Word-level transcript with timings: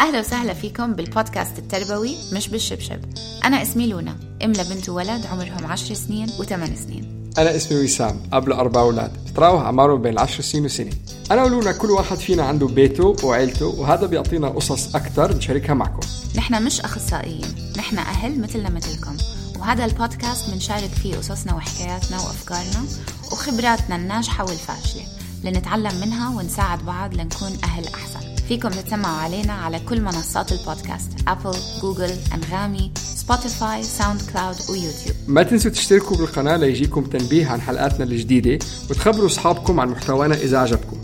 أهلا 0.00 0.20
وسهلا 0.20 0.54
فيكم 0.54 0.92
بالبودكاست 0.92 1.58
التربوي 1.58 2.16
مش 2.32 2.48
بالشبشب. 2.48 3.00
أنا 3.44 3.62
اسمي 3.62 3.86
لونا. 3.86 4.16
أم 4.44 4.52
لبنت 4.52 4.88
وولد 4.88 5.26
عمرهم 5.26 5.66
عشر 5.66 5.94
سنين 5.94 6.30
وثمان 6.38 6.76
سنين. 6.76 7.30
أنا 7.38 7.56
اسمي 7.56 7.84
وسام 7.84 8.20
أب 8.32 8.48
لأربع 8.48 8.80
أولاد. 8.80 9.12
بتراوح 9.30 9.62
أعمارهم 9.62 10.02
بين 10.02 10.12
العشر 10.12 10.42
سنين 10.42 10.64
وسنة 10.64 10.90
أنا 11.30 11.44
ولونا 11.44 11.72
كل 11.72 11.90
واحد 11.90 12.16
فينا 12.16 12.42
عنده 12.42 12.66
بيته 12.66 13.16
وعيلته 13.22 13.66
وهذا 13.66 14.06
بيعطينا 14.06 14.48
قصص 14.48 14.94
أكثر 14.94 15.36
نشاركها 15.36 15.74
معكم. 15.74 16.06
نحن 16.36 16.62
مش 16.64 16.80
أخصائيين 16.80 17.72
نحن 17.76 17.98
أهل 17.98 18.40
مثلنا 18.40 18.70
مثلكم. 18.70 19.16
وهذا 19.58 19.84
البودكاست 19.84 20.50
بنشارك 20.50 20.90
فيه 20.90 21.16
قصصنا 21.16 21.54
وحكاياتنا 21.54 22.16
وأفكارنا 22.16 22.84
وخبراتنا 23.32 23.96
الناجحة 23.96 24.44
والفاشلة. 24.44 25.02
لنتعلم 25.44 26.00
منها 26.00 26.28
ونساعد 26.28 26.86
بعض 26.86 27.14
لنكون 27.14 27.58
أهل 27.64 27.84
أحسن. 27.88 28.29
فيكم 28.50 28.68
تتسمعوا 28.68 29.16
علينا 29.16 29.52
على 29.52 29.80
كل 29.88 30.00
منصات 30.00 30.52
البودكاست 30.52 31.10
أبل، 31.28 31.58
جوجل، 31.82 32.10
أنغامي، 32.34 32.92
سبوتيفاي، 32.96 33.82
ساوند 33.82 34.20
كلاود 34.32 34.56
ويوتيوب 34.70 35.16
ما 35.28 35.42
تنسوا 35.42 35.70
تشتركوا 35.70 36.16
بالقناة 36.16 36.56
ليجيكم 36.56 37.04
تنبيه 37.04 37.46
عن 37.46 37.60
حلقاتنا 37.60 38.04
الجديدة 38.04 38.58
وتخبروا 38.90 39.26
أصحابكم 39.26 39.80
عن 39.80 39.88
محتوانا 39.88 40.34
إذا 40.34 40.58
عجبكم. 40.58 40.96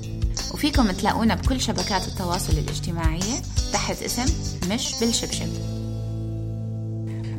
وفيكم 0.54 0.90
تلاقونا 0.90 1.34
بكل 1.34 1.60
شبكات 1.60 2.08
التواصل 2.08 2.52
الاجتماعية 2.52 3.42
تحت 3.72 4.02
اسم 4.02 4.34
مش 4.70 4.94
بالشبشب. 5.00 5.48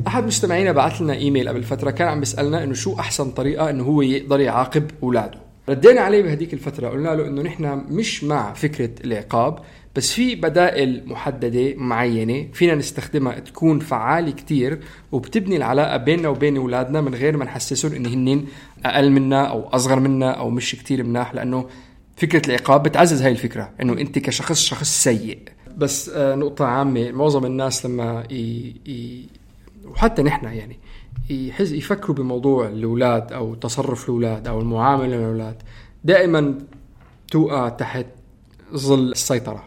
أحد 0.06 0.24
مستمعينا 0.24 0.72
بعث 0.72 1.02
لنا 1.02 1.14
إيميل 1.14 1.48
قبل 1.48 1.62
فترة 1.62 1.90
كان 1.90 2.08
عم 2.08 2.20
بيسألنا 2.20 2.64
إنه 2.64 2.74
شو 2.74 2.94
أحسن 2.98 3.30
طريقة 3.30 3.70
إنه 3.70 3.84
هو 3.84 4.02
يقدر 4.02 4.40
يعاقب 4.40 4.90
أولاده. 5.02 5.48
ردينا 5.68 6.00
عليه 6.00 6.22
بهديك 6.22 6.54
الفترة 6.54 6.88
قلنا 6.88 7.08
له 7.08 7.26
إنه 7.26 7.42
نحن 7.42 7.84
مش 7.88 8.24
مع 8.24 8.52
فكرة 8.52 8.90
العقاب 9.04 9.58
بس 9.96 10.12
في 10.12 10.34
بدائل 10.34 11.02
محددة 11.06 11.74
معينة 11.76 12.48
فينا 12.52 12.74
نستخدمها 12.74 13.38
تكون 13.38 13.80
فعالة 13.80 14.30
كتير 14.30 14.80
وبتبني 15.12 15.56
العلاقة 15.56 15.96
بيننا 15.96 16.28
وبين 16.28 16.56
أولادنا 16.56 17.00
من 17.00 17.14
غير 17.14 17.36
ما 17.36 17.44
نحسسهم 17.44 17.92
إن 17.92 18.06
هن 18.06 18.44
أقل 18.84 19.10
منا 19.10 19.44
أو 19.44 19.68
أصغر 19.68 20.00
منا 20.00 20.30
أو 20.30 20.50
مش 20.50 20.74
كتير 20.74 21.04
مناح 21.04 21.34
لأنه 21.34 21.66
فكرة 22.16 22.46
العقاب 22.46 22.82
بتعزز 22.82 23.22
هاي 23.22 23.32
الفكرة 23.32 23.70
إنه 23.82 23.92
أنت 23.92 24.18
كشخص 24.18 24.60
شخص 24.60 25.02
سيء. 25.02 25.38
بس 25.76 26.08
آه، 26.08 26.34
نقطة 26.34 26.64
عامة 26.64 27.10
معظم 27.10 27.44
الناس 27.46 27.86
لما 27.86 28.24
ي... 28.30 28.74
ي... 28.86 29.26
وحتى 29.84 30.22
نحن 30.22 30.44
يعني 30.46 30.78
يحس 31.30 31.72
يفكروا 31.72 32.16
بموضوع 32.16 32.68
الأولاد 32.68 33.32
أو 33.32 33.54
تصرف 33.54 34.04
الأولاد 34.04 34.48
أو 34.48 34.60
المعاملة 34.60 35.16
مع 35.16 35.22
الأولاد 35.22 35.62
دائما 36.04 36.58
توقع 37.30 37.68
تحت 37.68 38.06
ظل 38.74 39.12
السيطرة. 39.12 39.64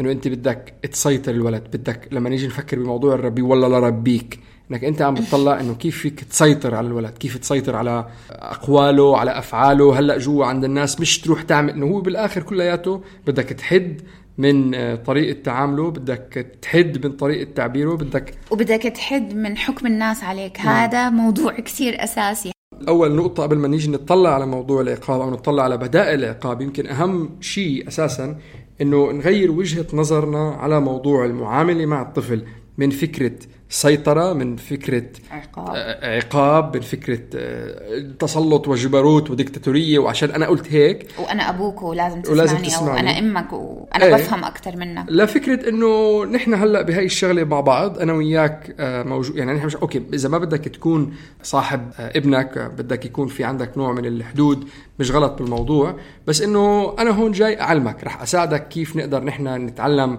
إنه 0.00 0.12
أنت 0.12 0.28
بدك 0.28 0.74
تسيطر 0.92 1.32
الولد 1.32 1.62
بدك 1.62 2.08
لما 2.12 2.28
نيجي 2.28 2.46
نفكر 2.46 2.78
بموضوع 2.78 3.14
الربي 3.14 3.42
ولا 3.42 3.66
لا 3.66 3.78
ربيك 3.78 4.40
إنك 4.70 4.84
أنت 4.84 5.02
عم 5.02 5.14
بتطلع 5.14 5.60
إنه 5.60 5.74
كيف 5.74 5.98
فيك 5.98 6.24
تسيطر 6.24 6.74
على 6.74 6.86
الولد 6.86 7.18
كيف 7.18 7.36
تسيطر 7.36 7.76
على 7.76 8.06
أقواله 8.30 9.18
على 9.18 9.38
أفعاله. 9.38 9.98
هلأ 9.98 10.18
جوا 10.18 10.44
عند 10.46 10.64
الناس 10.64 11.00
مش 11.00 11.20
تروح 11.20 11.42
تعمل 11.42 11.72
إنه 11.72 11.86
هو 11.86 12.00
بالآخر 12.00 12.42
كلياته 12.42 13.02
بدك 13.26 13.44
تحد 13.44 14.00
من 14.38 14.74
آه، 14.74 14.94
طريقة 14.94 15.42
تعامله 15.42 15.90
بدك 15.90 16.46
تحد 16.62 17.06
من 17.06 17.12
طريقة 17.12 17.52
تعبيره 17.52 17.94
بدك 17.96 18.34
وبدك 18.50 18.82
تحد 18.82 19.34
من 19.34 19.56
حكم 19.56 19.86
الناس 19.86 20.24
عليك. 20.24 20.60
نعم. 20.60 20.68
هذا 20.68 21.10
موضوع 21.10 21.52
كثير 21.52 22.04
أساسي. 22.04 22.52
أول 22.88 23.14
نقطة 23.14 23.42
قبل 23.42 23.58
ما 23.58 23.68
نيجي 23.68 23.90
نطلع 23.90 24.34
على 24.34 24.46
موضوع 24.46 24.80
العقاب 24.80 25.20
أو 25.20 25.30
نطلع 25.30 25.62
على 25.62 25.76
بدائل 25.76 26.24
العقاب 26.24 26.60
يمكن 26.60 26.86
أهم 26.86 27.30
شيء 27.40 27.88
أساسا 27.88 28.38
إنه 28.82 29.12
نغير 29.12 29.50
وجهة 29.50 29.86
نظرنا 29.92 30.50
على 30.50 30.80
موضوع 30.80 31.24
المعاملة 31.24 31.86
مع 31.86 32.02
الطفل 32.02 32.44
من 32.78 32.90
فكرة 32.90 33.32
سيطرة 33.70 34.32
من 34.32 34.56
فكرة 34.56 35.06
عقاب. 35.30 35.74
آه، 35.74 36.16
عقاب 36.16 36.76
من 36.76 36.82
فكرة 36.82 37.20
آه، 37.34 38.12
تسلط 38.18 38.68
وجبروت 38.68 39.30
وديكتاتورية 39.30 39.98
وعشان 39.98 40.30
أنا 40.30 40.46
قلت 40.46 40.72
هيك. 40.72 41.06
وأنا 41.18 41.50
أبوك 41.50 41.82
ولازم 41.82 42.22
تسمعني, 42.22 42.40
ولازم 42.40 42.56
تسمعني. 42.56 42.90
أو 42.90 42.98
أنا 42.98 43.18
أمك 43.18 43.52
وأنا 43.52 44.04
إيه. 44.04 44.14
بفهم 44.14 44.44
أكثر 44.44 44.76
منك. 44.76 45.04
لا 45.08 45.26
فكرة 45.26 45.68
إنه 45.68 46.24
نحن 46.24 46.54
هلأ 46.54 46.82
بهاي 46.82 47.04
الشغلة 47.04 47.44
مع 47.44 47.60
بعض 47.60 47.98
أنا 47.98 48.12
وياك 48.12 48.74
آه، 48.80 49.02
موجود 49.02 49.36
يعني 49.36 49.52
نحن 49.52 49.66
مش 49.66 49.76
أوكي 49.76 50.02
إذا 50.14 50.28
ما 50.28 50.38
بدك 50.38 50.64
تكون 50.64 51.14
صاحب 51.42 51.90
ابنك 51.98 52.58
بدك 52.58 53.04
يكون 53.04 53.28
في 53.28 53.44
عندك 53.44 53.78
نوع 53.78 53.92
من 53.92 54.06
الحدود 54.06 54.68
مش 54.98 55.10
غلط 55.10 55.32
بالموضوع 55.42 55.96
بس 56.26 56.42
إنه 56.42 56.94
أنا 56.98 57.10
هون 57.10 57.32
جاي 57.32 57.60
أعلمك 57.60 58.04
رح 58.04 58.22
أساعدك 58.22 58.68
كيف 58.68 58.96
نقدر 58.96 59.24
نحن 59.24 59.48
نتعلم 59.66 60.18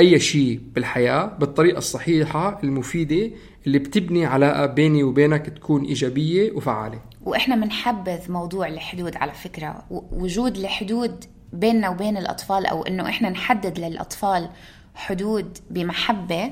أي 0.00 0.20
شيء 0.20 0.60
بالحياة 0.74 1.26
بالطريقة 1.26 1.78
الصحيحة 1.78 2.60
المفيدة 2.64 3.30
اللي 3.66 3.78
بتبني 3.78 4.26
علاقة 4.26 4.66
بيني 4.66 5.02
وبينك 5.02 5.46
تكون 5.46 5.84
إيجابية 5.84 6.52
وفعالة. 6.52 7.00
وإحنا 7.24 7.56
بنحبذ 7.56 8.32
موضوع 8.32 8.68
الحدود 8.68 9.16
على 9.16 9.32
فكرة. 9.32 9.84
وجود 9.90 10.56
الحدود 10.56 11.24
بيننا 11.52 11.88
وبين 11.88 12.16
الأطفال 12.16 12.66
أو 12.66 12.82
إنه 12.82 13.08
إحنا 13.08 13.30
نحدد 13.30 13.78
للأطفال 13.78 14.48
حدود 14.94 15.58
بمحبة 15.70 16.50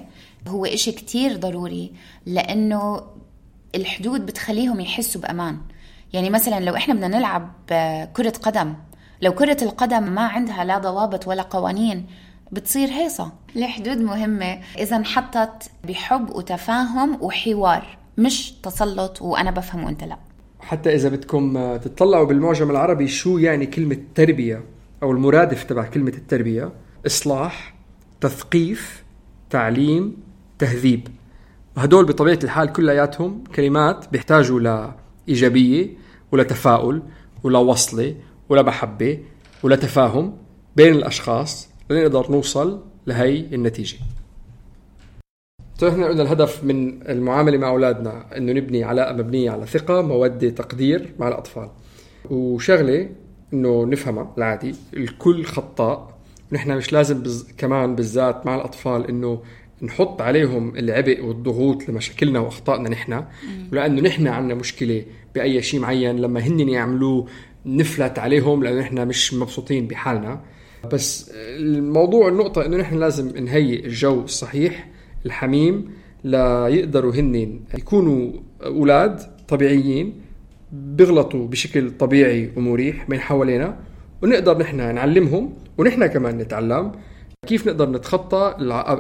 هو 0.49 0.67
إشي 0.67 0.93
كتير 0.93 1.37
ضروري 1.37 1.93
لأنه 2.27 3.03
الحدود 3.75 4.27
بتخليهم 4.27 4.81
يحسوا 4.81 5.21
بأمان. 5.21 5.59
يعني 6.13 6.31
مثلا 6.31 6.61
لو 6.61 6.77
إحنا 6.77 6.95
بدنا 6.95 7.09
نلعب 7.09 7.53
كرة 8.13 8.33
قدم 8.43 8.75
لو 9.23 9.33
كرة 9.33 9.65
القدم 9.65 10.03
ما 10.03 10.23
عندها 10.23 10.65
لا 10.65 10.79
ضوابط 10.79 11.29
ولا 11.29 11.43
قوانين 11.43 12.07
بتصير 12.53 12.89
هيصة. 12.89 13.33
الحدود 13.57 13.97
مهمة. 13.99 14.61
إذا 14.79 14.97
انحطت 14.97 15.71
بحب 15.89 16.31
وتفاهم 16.31 17.23
وحوار 17.23 17.99
مش 18.19 18.53
تسلط 18.53 19.23
وأنا 19.23 19.51
بفهم 19.51 19.85
وأنت 19.85 20.05
لا. 20.05 20.17
حتى 20.61 20.95
إذا 20.95 21.09
بدكم 21.09 21.77
تطلعوا 21.77 22.25
بالمعجم 22.25 22.71
العربي 22.71 23.09
شو 23.09 23.39
يعني 23.39 23.67
كلمة 23.67 23.99
تربية 24.15 24.65
أو 25.03 25.11
المرادف 25.13 25.65
تبع 25.65 25.85
كلمة 25.85 26.13
التربية؟ 26.13 26.73
إصلاح 27.07 27.75
تثقيف 28.21 29.05
تعليم 29.51 30.17
تهذيب. 30.59 31.09
وهدول 31.77 32.05
بطبيعة 32.05 32.39
الحال 32.45 32.73
كلياتهم 32.73 33.45
كلمات 33.55 34.07
بيحتاجوا 34.13 34.61
لإيجابية 34.61 35.91
ولتفاؤل 36.33 37.03
ولوصلة 37.43 38.15
ولمحبة 38.49 39.19
ولتفاهم 39.63 40.37
بين 40.77 40.95
الأشخاص. 40.95 41.70
لنقدر 41.91 42.31
نوصل 42.31 42.81
لهي 43.07 43.39
النتيجة. 43.39 43.97
إحنا 45.89 46.07
قلنا 46.07 46.23
الهدف 46.23 46.65
من 46.65 47.09
المعاملة 47.09 47.59
مع 47.59 47.69
أولادنا 47.69 48.37
إنه 48.37 48.53
نبني 48.53 48.85
علاقة 48.85 49.13
مبنية 49.13 49.51
على 49.51 49.67
ثقة 49.67 50.03
مودة 50.03 50.51
تقدير 50.51 51.15
مع 51.19 51.29
الأطفال. 51.29 51.71
وشغلة 52.31 53.09
إنه 53.53 53.85
نفهمها 53.87 54.35
العادي 54.39 54.75
الكل 54.97 55.45
خطاء. 55.45 56.19
نحن 56.53 56.77
مش 56.77 56.93
لازم 56.93 57.23
بز... 57.23 57.53
كمان 57.59 57.95
بالذات 57.95 58.47
مع 58.47 58.55
الأطفال 58.55 59.09
إنه 59.09 59.43
نحط 59.83 60.23
عليهم 60.23 60.77
العبء 60.77 61.25
والضغوط 61.25 61.89
لمشاكلنا 61.89 62.41
وأخطائنا 62.41 62.89
نحن. 62.89 63.25
ولأنه 63.73 64.03
نحن 64.03 64.27
عندنا 64.27 64.55
مشكلة 64.55 65.05
بأي 65.35 65.63
شيء 65.63 65.81
معين 65.81 66.17
لما 66.17 66.41
هن 66.41 66.69
يعملوه 66.69 67.27
نفلت 67.67 68.19
عليهم 68.19 68.65
لأنه 68.65 68.81
نحن 68.81 69.09
مش 69.09 69.35
مبسوطين 69.35 69.87
بحالنا. 69.87 70.41
بس 70.93 71.31
الموضوع 71.35 72.29
النقطة 72.29 72.67
إنه 72.67 72.77
نحن 72.77 72.99
لازم 72.99 73.37
نهيئ 73.45 73.87
الجو 73.87 74.21
الصحيح 74.21 74.89
الحميم 75.27 75.91
ليقدروا 76.25 77.15
هن 77.15 77.61
يكونوا 77.75 78.33
أولاد 78.65 79.21
طبيعيين 79.49 80.21
بيغلطوا 80.73 81.47
بشكل 81.47 81.91
طبيعي 81.91 82.51
ومريح 82.57 83.09
من 83.09 83.21
حوالينا 83.21 83.77
ونقدر 84.23 84.59
نحن 84.59 84.95
نعلمهم 84.95 85.53
ونحن 85.79 86.07
كمان 86.07 86.39
نتعلم 86.39 86.93
كيف 87.47 87.67
نقدر 87.67 87.91
نتخطى 87.91 88.55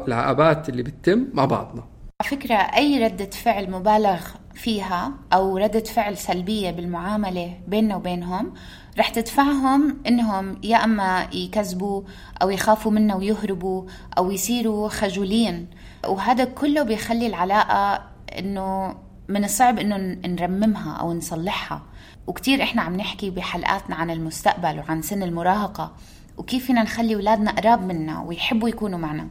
العقبات 0.09 0.69
اللي 0.69 0.83
بتتم 0.83 1.25
مع 1.35 1.44
بعضنا. 1.44 1.85
على 2.21 2.31
فكرة 2.31 2.55
أي 2.55 3.05
ردة 3.05 3.31
فعل 3.31 3.71
مبالغ 3.71 4.21
فيها 4.55 5.12
أو 5.33 5.56
ردة 5.56 5.81
فعل 5.81 6.17
سلبية 6.17 6.71
بالمعاملة 6.71 7.55
بيننا 7.69 7.97
وبينهم 7.97 8.53
رح 8.99 9.09
تدفعهم 9.09 9.97
إنهم 10.07 10.61
يا 10.63 10.77
أما 10.77 11.29
يكذبوا 11.33 12.03
أو 12.43 12.51
يخافوا 12.51 12.93
منا 12.93 13.15
ويهربوا 13.15 13.85
أو 14.19 14.31
يصيروا 14.31 14.89
خجولين. 14.89 15.67
وهذا 16.07 16.45
كله 16.45 16.83
بيخلي 16.83 17.27
العلاقة 17.27 18.03
إنه 18.39 18.97
من 19.29 19.45
الصعب 19.45 19.79
إنه 19.79 19.97
نرممها 20.27 20.93
أو 20.93 21.13
نصلحها. 21.13 21.83
وكتير 22.27 22.63
إحنا 22.63 22.83
عم 22.83 22.97
نحكي 22.97 23.31
بحلقاتنا 23.31 23.97
عن 23.97 24.11
المستقبل 24.11 24.79
وعن 24.79 25.03
سن 25.03 25.23
المراهقة 25.23 25.93
وكيف 26.37 26.67
فينا 26.67 26.83
نخلي 26.83 27.15
أولادنا 27.15 27.51
قراب 27.51 27.87
منا 27.87 28.23
ويحبوا 28.23 28.69
يكونوا 28.69 28.99
معنا. 28.99 29.29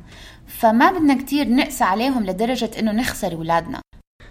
فما 0.48 0.92
بدنا 0.92 1.22
كتير 1.22 1.50
نقسى 1.50 1.84
عليهم 1.84 2.26
لدرجة 2.26 2.72
إنه 2.80 2.92
نخسر 2.92 3.34
أولادنا. 3.34 3.82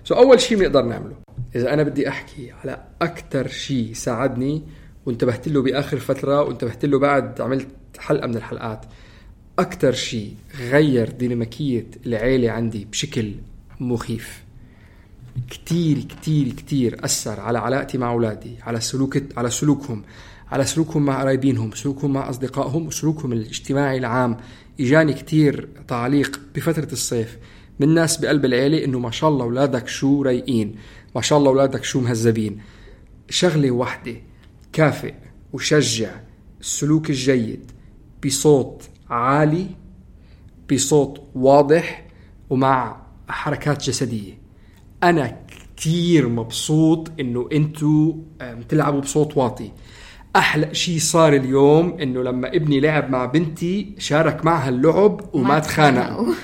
سو 0.05 0.15
so 0.15 0.19
أول 0.19 0.41
شيء 0.41 0.59
بنقدر 0.59 0.83
نعمله 0.83 1.17
إذا 1.57 1.73
أنا 1.75 1.83
بدي 1.83 2.09
أحكي 2.09 2.53
على 2.53 2.85
أكثر 3.03 3.49
شيء 3.49 3.93
ساعدني 3.93 4.63
وانتبهت 5.09 5.49
له 5.49 5.63
بآخر 5.63 5.99
فترة 5.99 6.43
وانتبهت 6.43 6.85
له 6.85 6.99
بعد 6.99 7.41
عملت 7.41 7.69
حلقة 7.99 8.27
من 8.27 8.37
الحلقات. 8.37 8.85
أكثر 9.59 9.93
شيء 9.93 10.35
غير 10.61 11.11
ديناميكية 11.11 11.87
العيلة 12.07 12.51
عندي 12.51 12.85
بشكل 12.85 13.35
مخيف. 13.81 14.43
كتير 15.51 15.99
كتير 15.99 16.49
كتير 16.53 17.05
أثر 17.05 17.41
على 17.41 17.59
علاقتي 17.59 17.99
مع 17.99 18.11
أولادي 18.11 18.55
على 18.63 18.81
سلوك 18.81 19.19
على 19.37 19.51
سلوكهم 19.51 20.03
على 20.51 20.65
سلوكهم 20.65 21.03
مع 21.07 21.21
قرايبينهم 21.21 21.71
سلوكهم 21.71 22.13
مع 22.13 22.31
أصدقائهم 22.31 22.87
وسلوكهم 22.87 23.33
الاجتماعي 23.33 23.99
العام. 23.99 24.37
إجاني 24.81 25.13
كتير 25.13 25.69
تعليق 25.89 26.41
بفترة 26.55 26.93
الصيف 26.93 27.39
من 27.81 27.95
ناس 27.95 28.17
بقلب 28.17 28.45
العيلة 28.45 28.85
إنه 28.85 28.99
ما 28.99 29.11
شاء 29.11 29.31
الله 29.31 29.45
أولادك 29.45 29.89
شو 29.89 30.23
رايقين 30.23 30.75
ما 31.15 31.23
شاء 31.23 31.39
الله 31.39 31.51
أولادك 31.51 31.85
شو 31.85 32.01
مهذبين. 32.01 32.61
شغلة 33.31 33.71
واحدة 33.71 34.28
كافئ 34.73 35.15
وشجع 35.53 36.11
السلوك 36.61 37.11
الجيد 37.11 37.71
بصوت 38.25 38.83
عالي 39.11 39.67
بصوت 40.73 41.23
واضح 41.35 42.07
ومع 42.51 43.03
حركات 43.29 43.83
جسدية. 43.83 44.39
أنا 45.03 45.37
كتير 45.77 46.29
مبسوط 46.29 47.11
إنه 47.21 47.49
أنتوا 47.53 48.15
تلعبوا 48.69 49.01
بصوت 49.01 49.37
واطي. 49.37 49.73
أحلى 50.37 50.75
شيء 50.75 50.99
صار 50.99 51.33
اليوم 51.33 52.01
إنه 52.01 52.23
لما 52.23 52.49
ابني 52.49 52.81
لعب 52.81 53.11
مع 53.11 53.25
بنتي 53.25 53.95
شارك 53.99 54.45
معها 54.45 54.69
اللعب 54.69 55.35
وما 55.35 55.59
تخانقوا. 55.59 56.35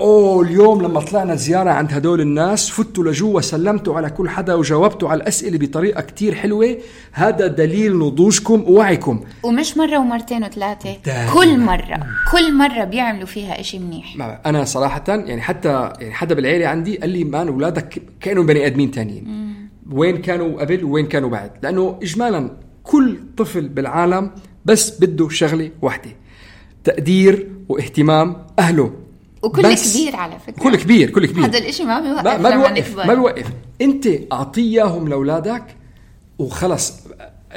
أوه 0.00 0.42
اليوم 0.42 0.82
لما 0.82 1.00
طلعنا 1.00 1.34
زيارة 1.34 1.70
عند 1.70 1.92
هدول 1.92 2.20
الناس 2.20 2.70
فتوا 2.70 3.04
لجوا 3.04 3.40
سلمتوا 3.40 3.96
على 3.96 4.10
كل 4.10 4.28
حدا 4.28 4.54
وجاوبتوا 4.54 5.08
على 5.08 5.22
الأسئلة 5.22 5.58
بطريقة 5.58 6.00
كتير 6.00 6.34
حلوة 6.34 6.78
هذا 7.12 7.46
دليل 7.46 7.98
نضوجكم 7.98 8.64
ووعيكم 8.68 9.24
ومش 9.42 9.76
مرة 9.76 9.98
ومرتين 9.98 10.44
وثلاثة 10.44 10.96
كل 11.34 11.58
مرة 11.58 12.00
كل 12.32 12.54
مرة 12.54 12.84
بيعملوا 12.84 13.26
فيها 13.26 13.60
إشي 13.60 13.78
منيح. 13.78 14.16
أنا 14.46 14.64
صراحة 14.64 15.04
يعني 15.08 15.40
حتى 15.40 15.92
يعني 16.00 16.14
حدا 16.14 16.34
بالعيلة 16.34 16.66
عندي 16.66 16.96
قال 16.96 17.10
لي 17.10 17.24
مان 17.24 17.48
اولادك 17.48 18.02
كانوا 18.20 18.44
بني 18.44 18.66
آدمين 18.66 18.90
تانيين. 18.90 19.48
وين 19.92 20.16
كانوا 20.16 20.60
قبل 20.60 20.84
وين 20.84 21.06
كانوا 21.06 21.30
بعد؟ 21.30 21.50
لأنه 21.62 21.98
اجمالا 22.02 22.50
كل 22.82 23.18
طفل 23.36 23.68
بالعالم 23.68 24.30
بس 24.64 25.00
بده 25.00 25.28
شغلة 25.28 25.70
واحدة 25.82 26.10
تقدير 26.84 27.48
واهتمام 27.68 28.36
أهله. 28.58 28.92
وكل 29.42 29.74
كبير 29.74 30.16
على 30.16 30.38
فكرة. 30.38 30.62
كل 30.62 30.76
كبير 30.76 31.10
كل 31.10 31.26
كبير. 31.26 31.44
هذا 31.44 31.58
الإشي 31.58 31.84
ما 31.84 32.00
بيوقف 32.00 32.24
ما, 32.24 32.38
ما 32.38 32.50
بيوقف 32.50 32.96
ما 32.96 33.14
بيوقف. 33.14 33.46
أنت 33.80 34.08
اعطيه 34.32 34.62
اياهم 34.62 35.08
لأولادك 35.08 35.64
وخلص 36.38 36.92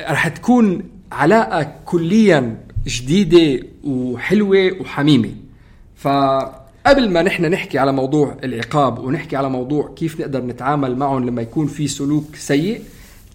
رح 0.10 0.28
تكون 0.28 0.83
علاقة 1.12 1.75
كليا 1.86 2.57
جديدة 2.88 3.68
وحلوة 3.83 4.72
وحميمة. 4.81 5.30
فقبل 5.95 7.10
ما 7.10 7.22
نحن 7.22 7.45
نحكي 7.45 7.80
على 7.80 7.92
موضوع 7.92 8.38
العقاب 8.44 9.00
ونحكي 9.00 9.36
على 9.36 9.50
موضوع 9.50 9.94
كيف 9.95 10.19
نقدر 10.19 10.44
نتعامل 10.44 10.95
معهم 10.95 11.25
لما 11.25 11.42
يكون 11.42 11.68
في 11.68 11.88
سلوك 11.88 12.36
سيء 12.36 12.81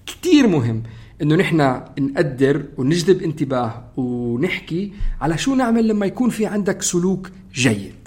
كتير 0.06 0.46
مهم 0.46 0.82
إنه 1.22 1.34
نحن 1.34 1.80
نقدر 1.98 2.64
ونجذب 2.76 3.22
انتباه 3.22 3.84
ونحكي 3.96 4.92
على 5.20 5.38
شو 5.38 5.54
نعمل 5.54 5.88
لما 5.88 6.06
يكون 6.06 6.30
في 6.30 6.46
عندك 6.46 6.82
سلوك 6.82 7.30
جيد. 7.54 8.05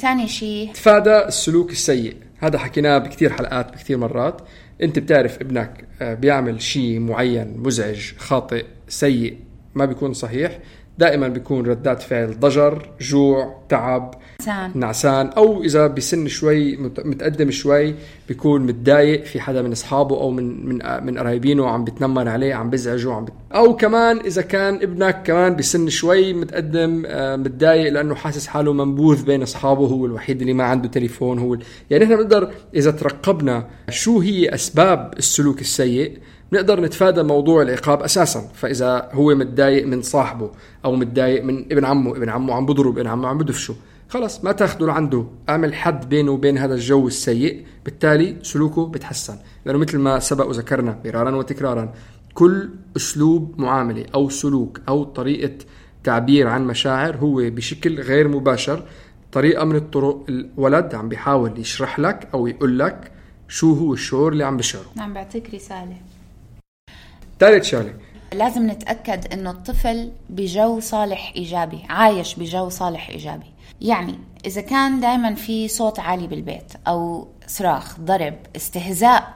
ثاني 0.00 0.28
شيء. 0.28 0.72
تفادى 0.74 1.18
السلوك 1.18 1.70
السيء. 1.70 2.16
هذا 2.38 2.58
حكيناه 2.58 2.98
بكثير 2.98 3.32
حلقات 3.32 3.72
بكثير 3.72 3.98
مرات. 3.98 4.40
انت 4.82 4.98
بتعرف 4.98 5.40
ابنك 5.40 5.84
آه، 6.02 6.14
بيعمل 6.14 6.62
شيء 6.62 7.00
معين 7.00 7.56
مزعج 7.56 8.12
خاطئ 8.18 8.64
سيء 8.88 9.36
ما 9.74 9.84
بيكون 9.84 10.12
صحيح. 10.12 10.58
دائما 10.98 11.28
بيكون 11.28 11.66
ردات 11.66 12.02
فعل 12.02 12.40
ضجر 12.40 12.88
جوع 13.00 13.56
تعب 13.68 14.14
نعسان. 14.46 14.70
نعسان. 14.74 15.26
أو 15.26 15.62
إذا 15.62 15.86
بسن 15.86 16.28
شوي 16.28 16.76
متقدم 16.76 17.50
شوي 17.50 17.94
بيكون 18.28 18.62
متضايق 18.66 19.24
في 19.24 19.40
حدا 19.40 19.62
من 19.62 19.72
أصحابه 19.72 20.16
أو 20.20 20.30
من 20.30 20.66
من 20.66 21.04
من 21.04 21.18
قرايبينه 21.18 21.68
عم 21.68 21.84
بتنمر 21.84 22.28
عليه 22.28 22.54
عم 22.54 22.70
بزعجه 22.70 23.12
عم 23.12 23.24
بت... 23.24 23.32
أو 23.54 23.76
كمان 23.76 24.18
إذا 24.18 24.42
كان 24.42 24.74
ابنك 24.74 25.22
كمان 25.24 25.56
بسن 25.56 25.88
شوي 25.88 26.32
متقدم 26.32 27.02
متضايق 27.40 27.92
لأنه 27.92 28.14
حاسس 28.14 28.46
حاله 28.46 28.72
منبوذ 28.72 29.24
بين 29.24 29.42
أصحابه 29.42 29.86
هو 29.86 30.06
الوحيد 30.06 30.40
اللي 30.40 30.52
ما 30.52 30.64
عنده 30.64 30.88
تليفون 30.88 31.38
هو 31.38 31.56
يعني 31.90 32.04
إحنا 32.04 32.16
بنقدر 32.16 32.50
إذا 32.74 32.90
ترقبنا 32.90 33.66
شو 33.90 34.20
هي 34.20 34.54
أسباب 34.54 35.14
السلوك 35.18 35.60
السيء 35.60 36.18
نقدر 36.52 36.80
نتفادى 36.80 37.22
موضوع 37.22 37.62
العقاب 37.62 38.02
أساسا 38.02 38.40
فإذا 38.54 39.08
هو 39.12 39.34
متضايق 39.34 39.86
من 39.86 40.02
صاحبه 40.02 40.50
أو 40.84 40.96
متضايق 40.96 41.44
من 41.44 41.64
ابن 41.72 41.84
عمه 41.84 42.10
ابن 42.10 42.28
عمه 42.28 42.54
عم 42.54 42.66
بضرب 42.66 42.98
ابن 42.98 43.06
عمه 43.06 43.28
عم 43.28 43.38
بدفشه 43.38 43.74
خلص 44.08 44.44
ما 44.44 44.52
تاخذه 44.52 44.84
لعنده 44.84 45.26
أعمل 45.48 45.74
حد 45.74 46.08
بينه 46.08 46.30
وبين 46.30 46.58
هذا 46.58 46.74
الجو 46.74 47.06
السيء 47.06 47.64
بالتالي 47.84 48.36
سلوكه 48.42 48.86
بتحسن. 48.86 49.36
لأنه 49.64 49.78
مثل 49.78 49.98
ما 49.98 50.18
سبق 50.18 50.48
وذكرنا 50.48 50.98
مرارا 51.04 51.36
وتكرارا 51.36 51.92
كل 52.34 52.70
أسلوب 52.96 53.60
معاملة 53.60 54.06
أو 54.14 54.28
سلوك 54.28 54.80
أو 54.88 55.04
طريقة 55.04 55.54
تعبير 56.04 56.48
عن 56.48 56.66
مشاعر 56.66 57.16
هو 57.16 57.36
بشكل 57.36 58.00
غير 58.00 58.28
مباشر 58.28 58.82
طريقة 59.32 59.64
من 59.64 59.76
الطرق 59.76 60.24
الولد 60.28 60.94
عم 60.94 61.08
بيحاول 61.08 61.58
يشرح 61.58 61.98
لك 62.00 62.28
أو 62.34 62.46
يقول 62.46 62.78
لك 62.78 63.12
شو 63.48 63.74
هو 63.74 63.92
الشعور 63.92 64.32
اللي 64.32 64.44
عم 64.44 64.56
بشعره. 64.56 64.86
عم 64.98 65.14
بعطيك 65.14 65.54
رسالة. 65.54 65.96
ثالث 67.40 67.64
شغلة. 67.64 67.94
لازم 68.32 68.70
نتأكد 68.70 69.32
إنه 69.32 69.50
الطفل 69.50 70.12
بجو 70.30 70.80
صالح 70.80 71.32
إيجابي 71.36 71.82
عايش 71.88 72.34
بجو 72.34 72.68
صالح 72.68 73.08
إيجابي. 73.08 73.52
يعني 73.80 74.18
إذا 74.46 74.60
كان 74.60 75.00
دائما 75.00 75.34
في 75.34 75.68
صوت 75.68 76.00
عالي 76.00 76.26
بالبيت 76.26 76.72
أو 76.88 77.28
صراخ 77.46 78.00
ضرب 78.00 78.34
استهزاء 78.56 79.34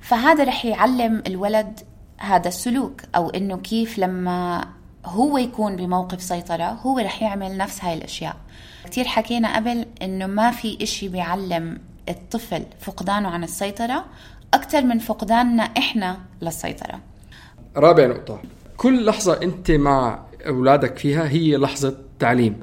فهذا 0.00 0.44
رح 0.44 0.64
يعلم 0.64 1.22
الولد 1.26 1.80
هذا 2.18 2.48
السلوك 2.48 3.02
أو 3.16 3.30
إنه 3.30 3.56
كيف 3.56 3.98
لما 3.98 4.68
هو 5.04 5.38
يكون 5.38 5.76
بموقف 5.76 6.22
سيطرة 6.22 6.64
هو 6.64 6.98
رح 6.98 7.22
يعمل 7.22 7.56
نفس 7.56 7.84
هاي 7.84 7.94
الأشياء. 7.94 8.36
كتير 8.84 9.04
حكينا 9.04 9.56
قبل 9.56 9.86
إنه 10.02 10.26
ما 10.26 10.50
في 10.50 10.78
إشي 10.82 11.08
بيعلم 11.08 11.78
الطفل 12.08 12.64
فقدانه 12.80 13.28
عن 13.28 13.44
السيطرة 13.44 14.04
أكثر 14.54 14.82
من 14.82 14.98
فقداننا 14.98 15.62
إحنا 15.62 16.18
للسيطرة. 16.42 17.00
رابع 17.76 18.06
نقطة. 18.06 18.42
كل 18.76 19.04
لحظة 19.04 19.42
أنت 19.42 19.70
مع 19.70 20.24
أولادك 20.46 20.98
فيها 20.98 21.28
هي 21.28 21.56
لحظة 21.56 21.96
تعليم. 22.18 22.56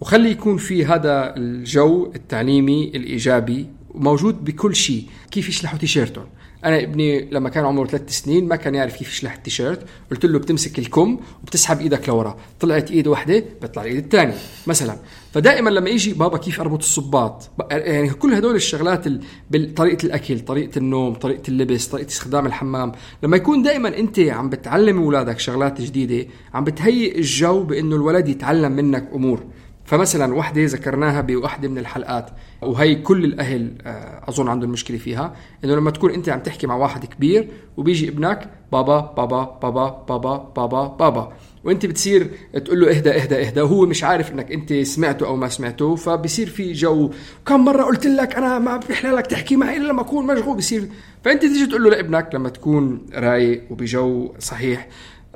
وخلي 0.00 0.30
يكون 0.30 0.56
في 0.56 0.84
هذا 0.84 1.36
الجو 1.36 2.12
التعليمي 2.14 2.92
الإيجابي 2.94 3.66
موجود 3.94 4.44
بكل 4.44 4.76
شيء. 4.76 5.06
كيف 5.30 5.48
يشلحوا 5.48 5.78
تيشيرتهم؟ 5.78 6.26
أنا 6.64 6.82
ابني 6.82 7.30
لما 7.30 7.48
كان 7.48 7.64
عمره 7.64 7.86
ثلاث 7.86 8.10
سنين 8.10 8.48
ما 8.48 8.56
كان 8.56 8.74
يعرف 8.74 8.96
كيف 8.96 9.08
يشلح 9.12 9.34
التيشيرت. 9.34 9.86
قلت 10.10 10.26
له 10.26 10.38
بتمسك 10.38 10.78
الكم 10.78 11.20
وبتسحب 11.42 11.80
إيدك 11.80 12.08
لورا. 12.08 12.36
طلعت 12.60 12.90
إيد 12.90 13.06
واحدة 13.06 13.44
بيطلع 13.62 13.82
الإيد 13.82 13.96
الثانية. 13.96 14.34
مثلا 14.66 14.96
فدائما 15.32 15.70
لما 15.70 15.90
يجي 15.90 16.14
بابا 16.14 16.38
كيف 16.38 16.60
اربط 16.60 16.78
الصباط؟ 16.78 17.50
يعني 17.70 18.10
كل 18.10 18.34
هدول 18.34 18.54
الشغلات 18.54 19.04
بطريقه 19.50 20.06
الأكل 20.06 20.40
طريقة 20.40 20.78
النوم 20.78 21.14
طريقة 21.14 21.42
اللبس 21.48 21.86
طريقة 21.86 22.08
استخدام 22.08 22.46
الحمام 22.46 22.92
لما 23.22 23.36
يكون 23.36 23.62
دائما 23.62 23.98
أنت 23.98 24.18
عم 24.18 24.48
بتعلم 24.48 24.98
أولادك 25.02 25.38
شغلات 25.38 25.80
جديدة 25.80 26.28
عم 26.54 26.64
بتهيئ 26.64 27.18
الجو 27.18 27.62
بأنه 27.62 27.96
الولد 27.96 28.28
يتعلم 28.28 28.72
منك 28.72 29.08
أمور. 29.14 29.44
فمثلا 29.84 30.34
وحدة 30.34 30.64
ذكرناها 30.64 31.20
بوحدة 31.20 31.68
من 31.68 31.78
الحلقات 31.78 32.30
وهي 32.62 32.94
كل 32.94 33.24
الأهل 33.24 33.74
آه، 33.86 34.22
أظن 34.28 34.48
عندهم 34.48 34.70
مشكلة 34.70 34.98
فيها 34.98 35.34
إنه 35.64 35.74
لما 35.74 35.90
تكون 35.90 36.10
أنت 36.10 36.28
عم 36.28 36.40
تحكي 36.40 36.66
مع 36.66 36.76
واحد 36.76 37.04
كبير 37.04 37.48
وبيجي 37.76 38.08
ابنك 38.08 38.50
بابا 38.72 39.00
بابا 39.16 39.58
بابا 39.62 40.04
بابا 40.08 40.52
بابا 40.56 40.86
بابا. 40.86 41.32
وانت 41.64 41.86
بتصير 41.86 42.30
تقول 42.64 42.80
له 42.80 42.90
اهدى 42.90 43.10
اهدى 43.10 43.46
اهدى 43.46 43.60
وهو 43.60 43.86
مش 43.86 44.04
عارف 44.04 44.32
انك 44.32 44.52
انت 44.52 44.72
سمعته 44.72 45.26
أو 45.26 45.36
ما 45.36 45.48
سمعته 45.48 45.96
فبصير 45.96 46.48
في 46.48 46.72
جو. 46.72 47.10
كم 47.46 47.64
مرة 47.64 47.82
قلت 47.82 48.06
لك 48.06 48.36
أنا 48.36 48.58
ما 48.58 48.76
بيحلى 48.76 49.10
لك 49.10 49.26
تحكي 49.26 49.56
معي 49.56 49.76
إلا 49.76 49.88
لما 49.88 50.00
أكون 50.00 50.26
مشغول 50.26 50.56
بصير. 50.56 50.88
فأنت 51.24 51.42
تيجي 51.42 51.66
تقول 51.66 51.84
له 51.84 51.90
لابنك 51.90 52.34
لما 52.34 52.48
تكون 52.48 53.06
رايق 53.14 53.62
وبجو 53.70 54.34
صحيح 54.38 54.88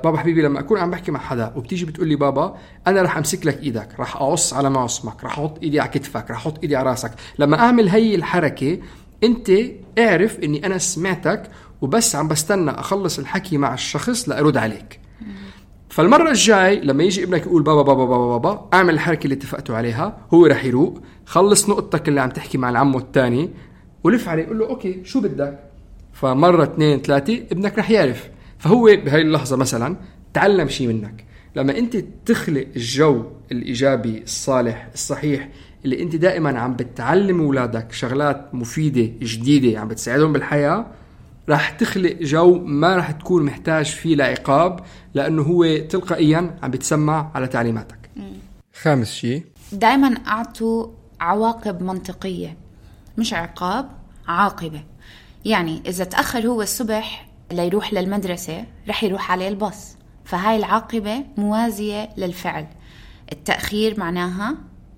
بابا 0.03 0.17
حبيبي 0.17 0.41
لما 0.41 0.59
أكون 0.59 0.79
عم 0.79 0.91
بحكي 0.91 1.11
مع 1.11 1.19
حدا 1.19 1.53
وبتيجي 1.55 1.85
بتقول 1.85 2.07
لي 2.07 2.15
بابا 2.15 2.57
أنا 2.87 3.01
رح 3.01 3.17
أمسك 3.17 3.45
لك 3.45 3.63
إيدك 3.63 3.89
رح 3.99 4.15
أقص 4.15 4.53
على 4.53 4.69
معصمك 4.69 5.23
رح 5.23 5.39
أحط 5.39 5.63
إيدي 5.63 5.79
على 5.79 5.89
كتفك 5.89 6.31
رح 6.31 6.37
أحط 6.37 6.61
إيدي 6.61 6.75
على 6.75 6.89
راسك. 6.89 7.11
لما 7.39 7.59
أعمل 7.59 7.89
هي 7.89 8.15
الحركة 8.15 8.77
أنت 9.23 9.51
اعرف 9.99 10.39
إني 10.39 10.65
أنا 10.65 10.77
سمعتك 10.77 11.43
وبس 11.81 12.15
عم 12.15 12.27
بستنى 12.27 12.71
أخلص 12.71 13.19
الحكي 13.19 13.57
مع 13.57 13.73
الشخص 13.73 14.29
لأرد 14.29 14.57
عليك. 14.57 14.99
فالمرة 15.89 16.29
الجاي 16.29 16.79
لما 16.79 17.03
يجي 17.03 17.23
ابنك 17.23 17.41
يقول 17.41 17.63
بابا 17.63 17.81
بابا 17.81 18.05
بابا 18.05 18.37
بابا 18.37 18.69
اعمل 18.73 18.93
الحركة 18.93 19.23
اللي 19.23 19.35
اتفقتوا 19.35 19.75
عليها 19.75 20.17
هو 20.33 20.45
رح 20.45 20.65
يروق 20.65 21.01
خلص 21.25 21.69
نقطتك 21.69 22.07
اللي 22.09 22.21
عم 22.21 22.29
تحكي 22.29 22.57
مع 22.57 22.69
العمو 22.69 22.97
الثاني 22.97 23.49
ولف 24.03 24.29
عليه 24.29 24.45
قول 24.45 24.59
له 24.59 24.67
أوكي 24.69 25.01
شو 25.03 25.21
بدك؟ 25.21 25.59
فمرة 26.13 26.63
اثنين 26.63 27.01
ثلاثة 27.01 27.33
ابنك 27.51 27.79
رح 27.79 27.91
يعرف. 27.91 28.29
فهو 28.57 28.83
بهاي 28.83 29.21
اللحظة 29.21 29.55
مثلا 29.55 29.95
تعلم 30.33 30.67
شيء 30.67 30.87
منك. 30.87 31.25
لما 31.55 31.77
أنت 31.77 31.97
تخلق 32.25 32.67
الجو 32.75 33.23
الإيجابي 33.51 34.23
الصالح 34.23 34.89
الصحيح 34.93 35.49
اللي 35.85 36.01
أنت 36.03 36.15
دائما 36.15 36.59
عم 36.59 36.73
بتعلم 36.75 37.41
أولادك 37.41 37.91
شغلات 37.91 38.55
مفيدة 38.55 39.11
جديدة 39.21 39.79
عم 39.79 39.87
بتساعدهم 39.87 40.33
بالحياة 40.33 40.85
راح 41.49 41.69
تخلق 41.69 42.17
جو 42.21 42.59
ما 42.65 42.95
راح 42.95 43.11
تكون 43.11 43.43
محتاج 43.43 43.85
فيه 43.85 44.15
لعقاب 44.15 44.79
لأنه 45.13 45.41
هو 45.41 45.77
تلقائيا 45.77 46.57
عم 46.63 46.71
بتسمع 46.71 47.31
على 47.35 47.47
تعليماتك. 47.47 48.09
خامس 48.73 49.11
شيء. 49.11 49.45
دائما 49.71 50.15
أعطوا 50.27 50.87
عواقب 51.19 51.83
منطقية 51.83 52.57
مش 53.17 53.33
عقاب 53.33 53.89
عاقبة. 54.27 54.83
يعني 55.45 55.81
إذا 55.87 56.03
تأخر 56.03 56.47
هو 56.47 56.61
الصبح 56.61 57.27
ليروح 57.51 57.93
للمدرسة 57.93 58.65
رح 58.89 59.03
يروح 59.03 59.31
عليه 59.31 59.47
الباص. 59.47 59.97
فهاي 60.25 60.57
العاقبة 60.57 61.25
موازية 61.37 62.09
للفعل. 62.17 62.67
التأخير 63.31 63.99
معناها 63.99 64.55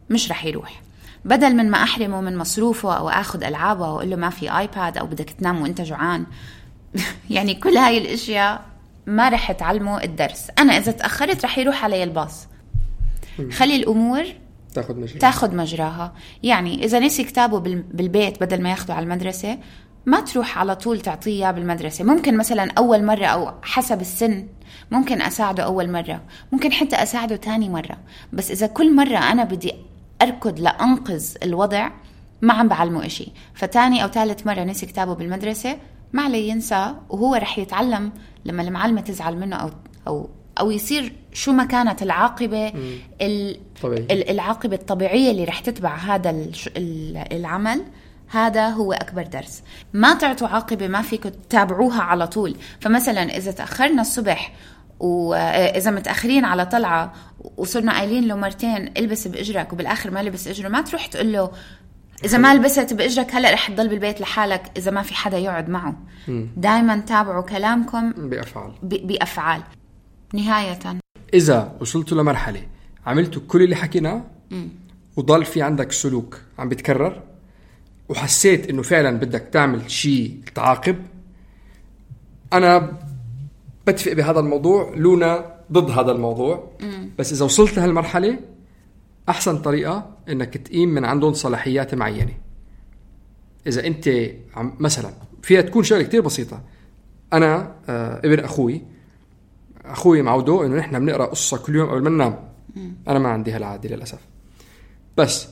مش 0.09 0.31
رح 0.31 0.45
يروح. 0.45 0.81
بدل 1.29 1.55
من 1.55 1.69
ما 1.71 1.83
أحرمه 1.83 2.21
من 2.21 2.37
مصروفه 2.37 2.93
أو 2.97 3.09
آخذ 3.09 3.43
ألعابه 3.43 3.81
واقول 3.93 4.09
له 4.09 4.15
ما 4.15 4.29
في 4.29 4.57
آيباد 4.59 4.97
أو 4.97 5.05
بدك 5.05 5.29
تنام 5.29 5.61
وأنت 5.61 5.81
جوعان. 5.81 6.25
يعني 7.29 7.53
كل 7.53 7.77
هاي 7.77 7.97
الأشياء 7.97 8.61
ما 9.07 9.29
رح 9.29 9.51
تعلمه 9.51 10.03
الدرس. 10.03 10.47
أنا 10.59 10.77
إذا 10.77 10.91
تأخرت 10.91 11.45
رح 11.45 11.57
يروح 11.57 11.83
علي 11.83 12.03
الباص. 12.03 12.47
خلي 13.51 13.75
الأمور 13.75 14.23
تاخذ 14.73 14.95
مجراها. 14.95 15.19
تاخذ 15.19 15.55
مجراها. 15.55 16.13
يعني 16.43 16.85
إذا 16.85 16.99
نسي 16.99 17.23
كتابه 17.23 17.59
بال- 17.59 17.81
بالبيت 17.93 18.41
بدل 18.41 18.61
ما 18.61 18.69
ياخده 18.69 18.93
على 18.93 19.03
المدرسة 19.03 19.57
ما 20.05 20.19
تروح 20.19 20.57
على 20.57 20.75
طول 20.75 21.01
تعطيه 21.01 21.31
إياه 21.31 21.51
بالمدرسة. 21.51 22.03
ممكن 22.05 22.37
مثلا 22.37 22.71
أول 22.77 23.05
مرة 23.05 23.25
أو 23.25 23.51
حسب 23.61 24.01
السن 24.01 24.47
ممكن 24.91 25.21
أساعده 25.21 25.63
أول 25.63 25.91
مرة. 25.91 26.21
ممكن 26.51 26.71
حتى 26.71 26.95
أساعده 26.95 27.35
تاني 27.35 27.69
مرة. 27.69 27.97
بس 28.33 28.51
إذا 28.51 28.67
كل 28.67 28.95
مرة 28.95 29.17
أنا 29.17 29.43
بدي 29.43 29.73
أركض 30.21 30.59
لأنقذ 30.59 31.25
الوضع 31.43 31.89
ما 32.41 32.53
عم 32.53 32.67
بعلمه 32.67 33.05
إشي. 33.05 33.31
فتاني 33.53 34.03
أو 34.03 34.07
ثالث 34.07 34.47
مرة 34.47 34.63
نسي 34.63 34.85
كتابه 34.85 35.13
بالمدرسة 35.15 35.77
ما 36.13 36.21
عليه 36.23 36.51
ينسى 36.51 36.93
وهو 37.09 37.35
رح 37.35 37.59
يتعلم 37.59 38.11
لما 38.45 38.61
المعلمة 38.61 39.01
تزعل 39.01 39.37
منه 39.37 39.55
أو 39.55 39.69
أو 40.07 40.29
أو 40.59 40.71
يصير 40.71 41.13
شو 41.33 41.51
ما 41.51 41.65
كانت 41.65 42.01
العاقبة 42.01 42.73
ال- 43.21 43.59
طبيعي. 43.81 44.31
العاقبة 44.31 44.75
الطبيعية 44.75 45.31
اللي 45.31 45.43
رح 45.43 45.59
تتبع 45.59 45.95
هذا 45.95 46.35
العمل 47.31 47.83
هذا 48.27 48.69
هو 48.69 48.93
أكبر 48.93 49.23
درس. 49.23 49.63
ما 49.93 50.13
تعطوا 50.13 50.47
عاقبة 50.47 50.87
ما 50.87 51.01
فيكم 51.01 51.29
تتابعوها 51.29 52.01
على 52.01 52.27
طول. 52.27 52.55
فمثلا 52.79 53.37
إذا 53.37 53.51
تأخرنا 53.51 54.01
الصبح 54.01 54.53
وإذا 54.99 55.91
متأخرين 55.91 56.45
على 56.45 56.65
طلعة 56.65 57.13
وصرنا 57.57 57.91
قايلين 57.93 58.27
له 58.27 58.35
مرتين 58.35 58.91
البس 58.97 59.27
بإجرك 59.27 59.73
وبالآخر 59.73 60.11
ما 60.11 60.23
لبس 60.23 60.47
إجره 60.47 60.67
ما 60.69 60.81
تروح 60.81 61.05
تقول 61.05 61.33
له 61.33 61.51
إذا 62.25 62.37
ما 62.37 62.55
لبست 62.55 62.93
بإجرك 62.93 63.35
هلأ 63.35 63.51
رح 63.53 63.67
تضل 63.71 63.87
بالبيت 63.89 64.21
لحالك 64.21 64.71
إذا 64.77 64.91
ما 64.91 65.01
في 65.01 65.13
حدا 65.15 65.37
يقعد 65.37 65.69
معه. 65.69 65.95
دايما 66.57 66.97
تابعوا 66.99 67.41
كلامكم 67.43 68.11
بأفعال. 68.11 68.71
ب- 68.83 69.07
بأفعال. 69.07 69.61
نهاية. 70.33 70.79
إذا 71.33 71.75
وصلتوا 71.81 72.21
لمرحلة 72.21 72.61
عملتوا 73.05 73.41
كل 73.47 73.61
اللي 73.63 73.75
حكيناه؟ 73.75 74.21
وضل 75.17 75.45
في 75.45 75.61
عندك 75.61 75.91
سلوك 75.91 76.41
عم 76.59 76.69
بيتكرر 76.69 77.23
وحسيت 78.09 78.69
إنه 78.69 78.81
فعلا 78.81 79.17
بدك 79.19 79.49
تعمل 79.51 79.91
شيء 79.91 80.39
تعاقب؟ 80.55 80.95
أنا 82.53 82.97
بتفق 83.87 84.13
بهذا 84.13 84.39
الموضوع 84.39 84.93
لونا 84.95 85.55
ضد 85.71 85.89
هذا 85.91 86.11
الموضوع. 86.11 86.71
بس 87.19 87.33
إذا 87.33 87.45
وصلت 87.45 87.77
لهالمرحله 87.77 88.39
أحسن 89.29 89.57
طريقة 89.57 90.09
إنك 90.29 90.57
تقيم 90.57 90.89
من 90.89 91.05
عندهم 91.05 91.33
صلاحيات 91.33 91.95
معينة. 91.95 92.33
إذا 93.67 93.87
أنت 93.87 94.09
عم 94.55 94.73
مثلا 94.79 95.13
فيها 95.41 95.61
تكون 95.61 95.83
شغلة 95.83 96.03
كتير 96.03 96.21
بسيطة. 96.21 96.61
أنا 97.33 97.75
آه 97.89 98.19
ابن 98.25 98.39
أخوي 98.39 98.81
أخوي 99.85 100.21
معوده 100.21 100.65
إنه 100.65 100.75
نحن 100.75 100.99
بنقرأ 100.99 101.25
قصة 101.25 101.57
كل 101.57 101.75
يوم 101.75 101.89
قبل 101.89 102.01
ما 102.01 102.09
ننام. 102.09 102.39
أنا 103.07 103.19
ما 103.19 103.29
عندي 103.29 103.51
هالعادة 103.51 103.89
للأسف. 103.89 104.19
بس 105.17 105.47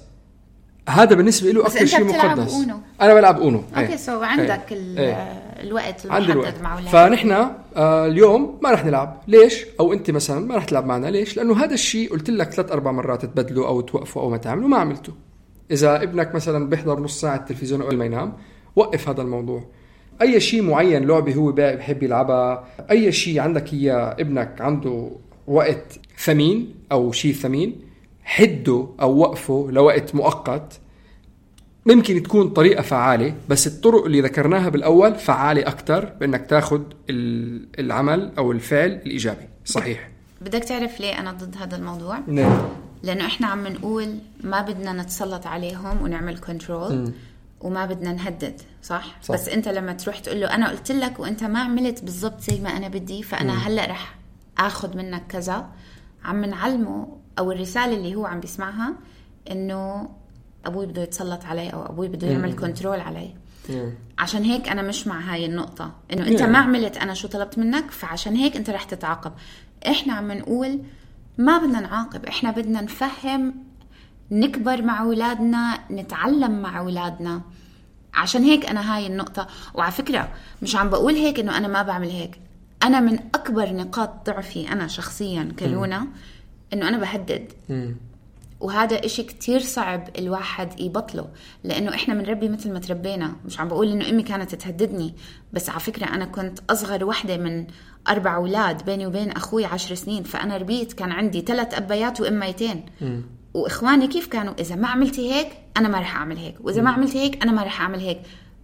هذا 0.89 1.15
بالنسبة 1.15 1.51
له 1.51 1.62
أكثر 1.62 1.86
شيء 1.86 2.03
مقدس. 2.03 2.55
أنا 3.01 3.13
بلعب 3.13 3.39
أونو. 3.39 3.63
OK 3.77 3.88
إيه. 3.91 3.96
so 3.96 4.24
عندك 4.24 4.72
إيه. 4.72 4.77
ال- 4.77 5.00
إيه. 5.00 5.47
الوقت 5.60 6.06
المحدد 6.06 6.30
الوقت. 6.30 6.62
مع 6.62 6.74
اولادك 6.74 6.90
فنحن 6.90 7.32
آه 7.76 8.06
اليوم 8.06 8.60
ما 8.62 8.72
رح 8.72 8.86
نلعب. 8.86 9.22
ليش؟ 9.28 9.66
أو 9.80 9.94
أنت 9.94 10.12
مثلا 10.12 10.46
ما 10.46 10.56
رح 10.56 10.64
تلعب 10.64 10.86
معنا. 10.86 11.08
ليش؟ 11.08 11.38
لأنه 11.38 11.64
هذا 11.64 11.74
الشيء 11.74 12.12
قلت 12.12 12.30
لك 12.30 12.52
ثلاث 12.52 12.72
أربع 12.72 12.92
مرات 12.92 13.26
تبدلوا 13.26 13.68
أو 13.68 13.82
توقفوا 13.82 14.22
أو 14.22 14.30
ما 14.30 14.38
تعملوا 14.38 14.68
ما 14.70 14.78
عملته. 14.78 15.14
إذا 15.72 16.04
ابنك 16.04 16.36
مثلا 16.36 16.70
بيحضر 16.70 17.00
نص 17.00 17.22
ساعة 17.22 17.36
التلفزيون 17.36 17.84
قبل 17.84 17.98
ما 17.98 18.06
ينام 18.06 18.34
وقف 18.76 19.10
هذا 19.10 19.22
الموضوع. 19.22 19.64
أي 20.22 20.40
شيء 20.40 20.62
معين 20.62 21.08
لعبة 21.08 21.34
هو 21.36 21.52
بحب 21.52 22.04
يلعبها 22.04 22.64
أي 22.92 23.12
شيء 23.12 23.40
عندك 23.40 23.74
إياه 23.74 24.16
ابنك 24.20 24.62
عنده 24.62 25.12
وقت 25.48 26.00
ثمين 26.18 26.76
أو 26.92 27.12
شيء 27.12 27.34
ثمين 27.34 27.82
حده 28.24 28.88
أو 29.02 29.18
وقفه 29.18 29.68
لوقت 29.72 30.16
مؤقت. 30.16 30.80
ممكن 31.88 32.24
تكون 32.24 32.50
طريقة 32.50 32.82
فعالة 32.82 33.34
بس 33.50 33.67
الطرق 33.67 34.06
اللي 34.06 34.22
ذكرناها 34.22 34.70
بالأول 34.70 35.15
فعالة 35.15 35.62
أكثر 35.62 36.06
بأنك 36.06 36.46
تاخذ 36.46 36.82
ال- 37.10 37.67
العمل 37.79 38.32
أو 38.38 38.51
الفعل 38.51 38.89
الإيجابي. 38.91 39.48
صحيح. 39.65 40.10
بدك 40.41 40.63
تعرف 40.63 41.00
ليه 41.00 41.20
أنا 41.20 41.32
ضد 41.32 41.56
هذا 41.58 41.75
الموضوع؟ 41.75 42.20
نعم. 42.27 42.62
لأنه 43.03 43.25
إحنا 43.25 43.48
عم 43.48 43.67
نقول 43.67 44.17
ما 44.44 44.62
بدنا 44.62 44.94
نتسلط 44.94 45.48
عليهم 45.48 46.01
ونعمل 46.01 46.38
control 46.38 47.12
وما 47.62 47.86
بدنا 47.86 48.13
نهدد 48.13 48.62
صح؟, 48.84 49.15
صح. 49.22 49.34
بس 49.34 49.50
أنت 49.50 49.67
لما 49.67 49.94
تروح 49.94 50.20
تقول 50.20 50.41
له 50.41 50.56
أنا 50.56 50.70
قلت 50.70 50.91
لك 50.91 51.20
وأنت 51.20 51.44
ما 51.44 51.60
عملت 51.60 52.03
بالضبط 52.03 52.41
زي 52.41 52.60
ما 52.60 52.70
أنا 52.70 52.88
بدي 52.88 53.24
فأنا 53.24 53.67
هلأ 53.67 53.86
رح 53.86 54.15
اخذ 54.58 54.98
منك 54.98 55.24
كذا. 55.29 55.65
عم 56.25 56.46
نعلمه 56.46 57.08
أو 57.39 57.51
الرسالة 57.51 57.94
اللي 57.98 58.15
هو 58.15 58.25
عم 58.25 58.39
بيسمعها 58.39 58.94
إنه 59.51 60.10
أبوي 60.66 60.86
بده 60.86 61.02
يتسلط 61.02 61.46
علي 61.46 61.70
أو 61.70 61.86
أبوي 61.86 62.08
بده 62.08 62.28
يعمل 62.28 62.56
control 62.56 63.00
علي. 63.00 63.34
عشان 64.20 64.44
هيك 64.44 64.70
أنا 64.70 64.82
مش 64.82 65.08
مع 65.08 65.20
هاي 65.20 65.46
النقطة. 65.46 65.92
إنه 66.14 66.28
أنت. 66.28 66.42
ما 66.42 66.58
عملت 66.58 66.98
أنا 66.98 67.14
شو 67.14 67.28
طلبت 67.28 67.58
منك 67.58 67.92
فعشان 67.92 68.36
هيك 68.36 68.56
أنت 68.56 68.70
رح 68.70 68.84
تتعاقب. 68.84 69.32
إحنا 69.88 70.14
عم 70.14 70.32
نقول 70.32 70.80
ما 71.38 71.58
بدنا 71.58 71.80
نعاقب 71.80 72.26
إحنا 72.26 72.52
بدنا 72.52 72.82
نفهم 72.82 73.56
نكبر 74.32 74.82
مع 74.82 75.02
أولادنا 75.02 75.80
نتعلم 75.92 76.62
مع 76.62 76.80
أولادنا. 76.80 77.42
عشان 78.14 78.44
هيك 78.44 78.66
أنا 78.66 78.96
هاي 78.96 79.08
النقطة. 79.08 79.48
وعلى 79.74 79.92
فكرة 79.92 80.30
مش 80.62 80.76
عم 80.76 80.90
بقول 80.90 81.14
هيك 81.14 81.40
إنه 81.40 81.58
أنا 81.58 81.68
ما 81.68 81.82
بعمل 81.82 82.10
هيك. 82.10 82.40
أنا 82.84 83.00
من 83.00 83.20
أكبر 83.36 83.74
نقاط 83.74 84.26
ضعفي 84.26 84.72
أنا 84.72 84.88
شخصيا 84.88 85.54
كلونا 85.60 86.08
إنه 86.74 86.88
أنا 86.88 86.98
بهدد. 86.98 87.52
وهذا 88.60 89.06
إشي 89.06 89.24
كتير 89.24 89.60
صعب 89.60 90.10
الواحد 90.18 90.80
يبطله 90.80 91.28
لأنه 91.64 91.96
إحنا 91.96 92.14
بنربي 92.14 92.50
مثل 92.50 92.74
ما 92.74 92.80
تربينا. 92.80 93.36
مش 93.46 93.60
عم 93.60 93.68
بقول 93.68 93.92
إنه 93.92 94.10
أمي 94.10 94.24
كانت 94.24 94.56
تهددني 94.56 95.16
بس 95.54 95.70
على 95.70 95.80
فكرة 95.80 96.06
أنا 96.06 96.26
كنت 96.26 96.60
أصغر 96.70 97.06
وحدة 97.06 97.38
من 97.38 97.68
أربع 98.08 98.36
أولاد 98.36 98.86
بيني 98.86 99.06
وبين 99.06 99.32
أخوي 99.32 99.66
عشر 99.66 99.96
سنين. 99.96 100.24
فأنا 100.24 100.58
ربيت 100.58 100.94
كان 100.94 101.12
عندي 101.12 101.42
ثلاث 101.42 101.74
أبيات 101.74 102.22
وأميتين. 102.22 102.86
وإخواني 103.54 104.08
كيف 104.08 104.28
كانوا؟ 104.28 104.54
إذا 104.60 104.76
ما 104.76 104.88
عملتي 104.88 105.34
هيك 105.34 105.48
أنا 105.78 105.88
ما 105.88 106.00
رح 106.00 106.16
أعمل 106.16 106.38
هيك. 106.38 106.56
وإذا 106.62 106.82
ما 106.82 106.90
عملتي 106.90 107.20
هيك 107.20 107.44
أنا 107.44 107.52
ما 107.52 107.64
رح 107.64 107.82
أعمل 107.82 108.00
هيك. 108.00 108.22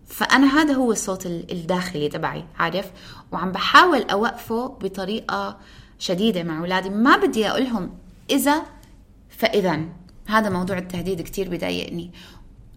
فأنا 0.07 0.61
هذا 0.61 0.73
هو 0.73 0.91
الصوت 0.91 1.25
الداخلي 1.25 2.09
تبعي 2.09 2.45
عارف؟ 2.59 2.91
وعم 3.31 3.51
بحاول 3.51 4.01
أوقفه 4.01 4.67
بطريقة 4.67 5.57
شديدة 5.99 6.43
مع 6.43 6.59
أولادي. 6.59 6.89
ما 6.89 7.17
بدي 7.17 7.49
أقول 7.49 7.63
لهم 7.63 7.91
إذا 8.29 8.63
فاذا 9.37 9.79
هذا 10.27 10.49
موضوع 10.49 10.77
التهديد 10.77 11.21
كتير 11.21 11.49
بضايقني 11.49 12.11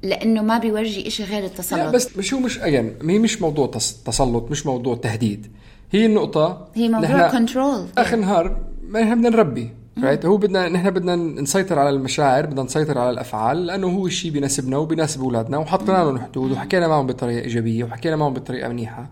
لأنه 0.02 0.42
ما 0.42 0.58
بيورجي 0.58 1.06
إشي 1.06 1.24
غير 1.24 1.44
التسلط. 1.44 1.78
لا 1.78 1.90
بس 1.90 2.16
مش 2.16 2.34
هو 2.34 2.40
مش 2.40 2.56
يعني 2.56 2.92
هي 3.02 3.18
مش 3.18 3.42
موضوع 3.42 3.66
تسلط 4.06 4.50
مش 4.50 4.66
موضوع 4.66 4.96
تهديد. 4.96 5.46
هي 5.92 6.06
النقطة 6.06 6.68
هي 6.74 6.88
موضوع 6.88 7.30
control 7.30 7.86
آخر 7.98 8.16
نهار 8.16 8.56
ما 8.88 9.02
إحنا 9.02 9.14
بدنا 9.14 9.28
نربي 9.28 9.70
right 10.02 10.26
هو 10.26 10.36
بدنا 10.36 10.68
نحن 10.68 10.90
بدنا 10.90 11.16
نسيطر 11.16 11.78
على 11.78 11.90
المشاعر 11.90 12.46
بدنا 12.46 12.62
نسيطر 12.62 12.98
على 12.98 13.10
الأفعال 13.10 13.66
لأنه 13.66 13.86
هو 13.86 14.06
الشيء 14.06 14.30
بيناسبنا 14.30 14.76
وبيناسب 14.76 15.20
أولادنا 15.20 15.58
وحطينا 15.58 15.96
لهم 15.96 16.18
حدود 16.18 16.52
وحكينا 16.52 16.88
معهم 16.88 17.06
بطريقة 17.06 17.44
إيجابية 17.44 17.84
وحكينا 17.84 18.16
معهم 18.16 18.34
بطريقة 18.34 18.68
منيحة 18.68 19.10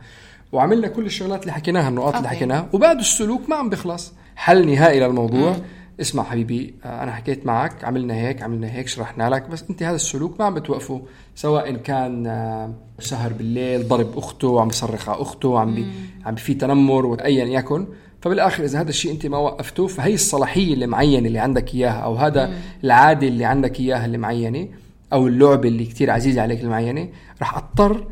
وعملنا 0.53 0.89
كل 0.89 1.07
الشغلات 1.07 1.43
اللي 1.43 1.53
حكيناها 1.53 1.89
النقاط 1.89 2.17
اللي 2.17 2.29
حكيناها 2.29 2.69
وبعد 2.73 2.99
السلوك 2.99 3.49
ما 3.49 3.57
عم 3.57 3.69
بيخلص. 3.71 4.13
حل 4.37 4.67
نهائي 4.67 5.01
للموضوع. 5.01 5.51
مم. 5.51 5.63
اسمع 6.01 6.23
حبيبي 6.23 6.75
آه، 6.85 7.03
أنا 7.03 7.13
حكيت 7.13 7.47
معك 7.47 7.85
عملنا 7.85 8.15
هيك 8.15 8.43
عملنا 8.43 8.73
هيك 8.73 8.89
شرحنا 8.89 9.31
لك 9.31 9.51
بس 9.51 9.65
أنت 9.71 9.83
هذا 9.83 9.97
السلوك 9.97 10.41
ما 10.41 10.47
عم 10.47 10.55
بتوقفه 10.55 11.03
سواء 11.35 11.77
كان 11.77 12.27
آه، 12.27 12.73
سهر 12.99 13.33
بالليل 13.33 13.89
ضرب 13.89 14.19
أخته 14.19 14.61
عم 14.61 14.69
بصرخ 14.69 15.09
على 15.09 15.23
أخته 15.23 15.59
عم 15.59 15.75
بي 15.75 15.87
عم 16.27 16.35
في 16.35 16.55
تنمر 16.55 17.15
ايا 17.15 17.45
يكن 17.45 17.87
فبالآخر 18.21 18.65
إذا 18.65 18.81
هذا 18.81 18.89
الشيء 18.89 19.13
أنت 19.13 19.27
ما 19.27 19.39
وقفته 19.39 19.87
فهي 19.87 20.15
الصلاحية 20.15 20.75
اللي 20.75 20.87
معينه 20.87 21.29
اللي 21.29 21.39
عندك 21.39 21.75
إياها 21.75 22.01
أو 22.01 22.15
هذا 22.15 22.47
مم. 22.47 22.55
العادة 22.85 23.29
اللي 23.29 23.45
عندك 23.45 23.81
إياها 23.81 24.05
اللي 24.07 24.19
معينه 24.19 24.69
أو 25.13 25.27
اللعبة 25.27 25.69
اللي 25.69 25.85
كتير 25.85 26.11
عزيزة 26.11 26.43
عليك 26.43 26.61
المعينة 26.61 27.09
راح 27.41 27.57
أضطر 27.57 28.07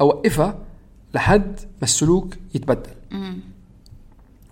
أوقفها 0.00 0.58
لحد 1.14 1.60
ما 1.60 1.82
السلوك 1.82 2.34
يتبدل 2.54 2.90
مم. 3.10 3.53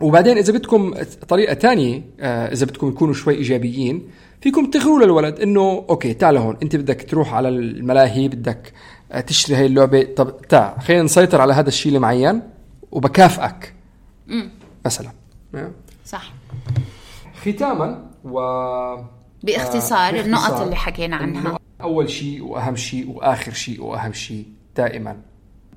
وبعدين 0.02 0.38
إذا 0.38 0.52
بدكم 0.52 0.94
طريقة 1.28 1.54
ثانية 1.54 2.02
آه، 2.20 2.52
إذا 2.52 2.66
بدكم 2.66 2.90
تكونوا 2.90 3.14
شوي 3.14 3.34
إيجابيين 3.34 4.08
فيكم 4.40 4.70
تغروا 4.70 5.00
للولد 5.04 5.40
إنه 5.40 5.86
أوكي 5.90 6.14
تعال 6.14 6.36
هون 6.36 6.56
أنت 6.62 6.76
بدك 6.76 7.10
تروح 7.10 7.34
على 7.34 7.48
الملاهي 7.48 8.28
بدك 8.28 8.72
آه، 9.12 9.20
تشتري 9.20 9.56
هاي 9.56 9.66
اللعبة 9.66 10.02
طب 10.02 10.42
تعال 10.48 10.80
خلينا 10.80 11.02
نسيطر 11.02 11.40
على 11.40 11.52
هذا 11.52 11.68
الشيء 11.68 11.94
المعين 11.94 12.42
وبكافئك. 12.92 13.74
مثلا. 14.86 15.10
صح. 16.06 16.32
ختاما 17.42 18.10
و 18.24 18.40
باختصار, 19.42 20.18
آه 20.18 20.20
النقط 20.20 20.60
اللي 20.60 20.76
حكينا 20.76 21.16
عنها. 21.16 21.58
أول 21.82 22.10
شيء 22.10 22.44
وأهم 22.44 22.76
شيء 22.76 23.10
وآخر 23.10 23.52
شيء 23.52 23.82
وأهم 23.82 24.12
شيء 24.12 24.46
دائما 24.76 25.16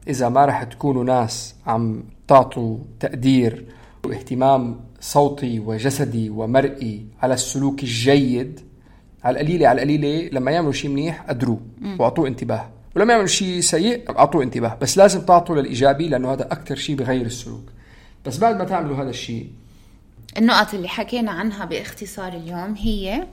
إذا 0.07 0.29
ما 0.29 0.45
رح 0.45 0.63
تكونوا 0.63 1.03
ناس 1.03 1.55
عم 1.67 2.03
تعطوا 2.27 2.77
تقدير 2.99 3.65
واهتمام 4.05 4.79
صوتي 4.99 5.59
وجسدي 5.59 6.29
ومرئي 6.29 7.05
على 7.21 7.33
السلوك 7.33 7.83
الجيد 7.83 8.59
على 9.23 9.41
القليلة 9.41 9.67
على 9.67 9.83
القليلة 9.83 10.29
لما 10.31 10.51
يعملوا 10.51 10.71
شيء 10.71 10.91
منيح 10.91 11.21
قدروه 11.21 11.59
وأعطوه 11.99 12.27
انتباه. 12.27 12.69
ولما 12.95 13.11
يعملوا 13.11 13.27
شيء 13.27 13.59
سيء 13.59 14.09
أعطوه 14.09 14.43
انتباه. 14.43 14.77
بس 14.81 14.97
لازم 14.97 15.21
تعطوا 15.21 15.55
للإيجابي 15.55 16.09
لأنه 16.09 16.33
هذا 16.33 16.43
أكثر 16.43 16.75
شيء 16.75 16.95
بغير 16.95 17.25
السلوك. 17.25 17.63
بس 18.25 18.37
بعد 18.37 18.57
ما 18.57 18.63
تعملوا 18.63 18.97
هذا 18.97 19.09
الشيء 19.09 19.49
النقط 20.37 20.73
اللي 20.73 20.87
حكينا 20.87 21.31
عنها 21.31 21.65
باختصار 21.65 22.33
اليوم 22.33 22.75
هي 22.77 23.27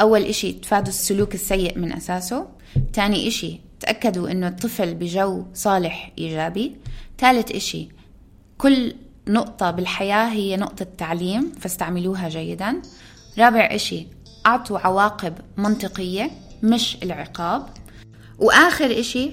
أول 0.00 0.22
إشي 0.22 0.52
تفادوا 0.52 0.88
السلوك 0.88 1.34
السيء 1.34 1.78
من 1.78 1.92
أساسه. 1.92 2.46
تاني 2.92 3.28
إشي 3.28 3.60
تأكدوا 3.80 4.30
أنه 4.30 4.48
الطفل 4.48 4.94
بجو 4.94 5.44
صالح 5.54 6.12
إيجابي. 6.18 6.76
ثالث 7.18 7.50
إشي 7.50 7.88
كل 8.58 8.94
نقطة 9.28 9.70
بالحياة 9.70 10.28
هي 10.28 10.56
نقطة 10.56 10.86
تعليم 10.98 11.52
فاستعملوها 11.60 12.28
جيدا. 12.28 12.82
رابع 13.38 13.68
إشي 13.74 14.06
أعطوا 14.46 14.78
عواقب 14.78 15.34
منطقية 15.56 16.30
مش 16.62 16.96
العقاب. 17.02 17.66
وآخر 18.38 19.00
إشي 19.00 19.30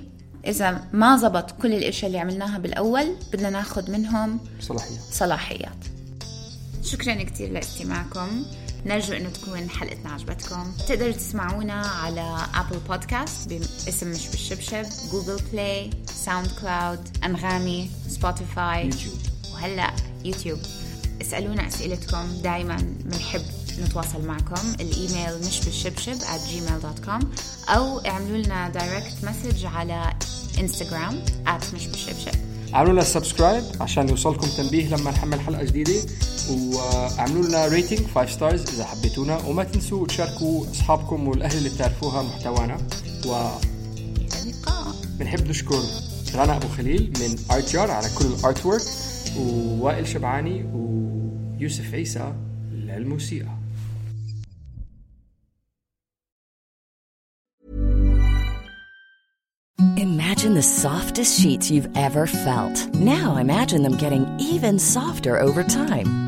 إذا 0.47 0.83
ما 0.93 1.17
زبط 1.17 1.51
كل 1.51 1.73
الأشياء 1.73 2.07
اللي 2.07 2.19
عملناها 2.19 2.57
بالأول 2.57 3.15
بدنا 3.33 3.49
ناخذ 3.49 3.91
منهم 3.91 4.39
صلاحيات. 4.59 4.99
صلاحيات. 5.11 5.85
شكرا 6.83 7.23
كثير 7.23 7.51
لاستماعكم. 7.51 8.45
نرجو 8.85 9.13
إنه 9.13 9.29
تكون 9.29 9.69
حلقتنا 9.69 10.11
عجبتكم. 10.11 10.71
تقدروا 10.87 11.11
تسمعونا 11.11 11.73
على 11.73 12.37
ابل 12.55 12.79
بودكاست 12.87 13.49
باسم 13.49 14.11
مش 14.11 14.27
بالشبشب 14.27 14.85
جوجل 15.11 15.41
بلاي 15.51 15.89
ساوند 16.05 16.47
كلاود 16.61 17.17
أنغامي 17.23 17.89
سبوتيفاي 18.07 18.85
يوتيوب. 18.85 19.19
وهلا 19.59 19.93
يوتيوب. 20.25 20.59
اسألونا 21.21 21.67
أسئلتكم 21.67 22.27
دائما 22.43 22.77
بنحب 23.05 23.41
نتواصل 23.79 24.25
معكم. 24.25 24.73
الإيميل 24.79 25.47
مش 25.47 25.59
بالشبشب 25.65 26.19
at 26.19 26.41
gmail.com 26.51 27.25
أو 27.69 27.99
اعملوا 27.99 28.37
لنا 28.37 28.69
direct 28.69 29.13
message 29.23 29.65
على 29.65 30.13
انستغرام 30.59 31.25
at 31.47 31.73
مش 31.75 31.87
بالشبشب 31.87 32.31
اعملوا 32.73 32.93
لنا 32.93 33.03
subscribe 33.03 33.63
عشان 33.81 34.09
يوصلكم 34.09 34.47
تنبيه 34.47 34.87
لما 34.87 35.11
نحمل 35.11 35.41
حلقة 35.41 35.63
جديدة. 35.63 36.01
واعملوا 36.49 37.45
لنا 37.45 37.67
rating 37.67 38.07
5 38.15 38.31
stars 38.31 38.61
إذا 38.69 38.85
حبيتونا. 38.85 39.37
وما 39.37 39.63
تنسوا 39.63 40.07
تشاركوا 40.07 40.71
أصحابكم 40.71 41.27
والأهل 41.27 41.57
اللي 41.57 41.69
بتعرفوها 41.69 42.21
محتوانا. 42.21 42.77
وإلى 43.25 43.49
اللقاء. 44.41 44.95
بنحب 45.19 45.47
نشكر 45.47 45.83
رنا 46.35 46.55
أبو 46.57 46.67
خليل 46.67 47.13
من 47.19 47.37
art 47.51 47.75
على 47.75 48.09
كل 48.19 48.25
ال 48.25 48.65
artwork 48.65 48.81
ووائل 49.38 50.06
شبعاني 50.06 50.64
ويوسف 50.72 51.94
عيسى 51.94 52.34
للموسيقى 52.72 53.64
Imagine 59.96 60.54
the 60.54 60.62
softest 60.62 61.40
sheets 61.40 61.70
you've 61.70 61.88
ever 61.96 62.26
felt. 62.26 62.76
Now 62.94 63.36
imagine 63.36 63.82
them 63.82 63.96
getting 63.96 64.26
even 64.38 64.78
softer 64.78 65.38
over 65.38 65.62
time. 65.62 66.27